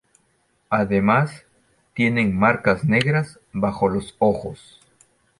Además 0.71 1.45
tienen 1.93 2.35
marcas 2.35 2.83
negras 2.85 3.39
bajo 3.53 3.87
los 3.87 4.15
ojos. 4.17 4.81